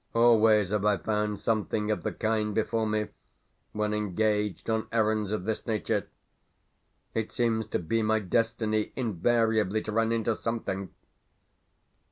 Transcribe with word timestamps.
Always 0.15 0.71
have 0.71 0.83
I 0.83 0.97
found 0.97 1.39
something 1.39 1.91
of 1.91 2.01
the 2.01 2.11
kind 2.11 2.55
befall 2.55 2.87
me 2.87 3.09
when 3.71 3.93
engaged 3.93 4.67
on 4.67 4.87
errands 4.91 5.31
of 5.31 5.43
this 5.43 5.67
nature. 5.67 6.07
It 7.13 7.31
seems 7.31 7.67
to 7.67 7.77
be 7.77 8.01
my 8.01 8.17
destiny 8.19 8.93
invariably 8.95 9.83
to 9.83 9.91
run 9.91 10.11
into 10.11 10.33
something. 10.33 10.89